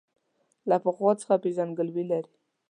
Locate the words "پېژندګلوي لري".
1.43-2.31